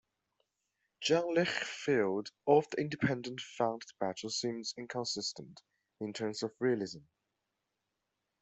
[1.01, 5.61] John Lichfield of the "Independent" found the battle scenes inconsistent
[5.99, 7.01] in terms of realism.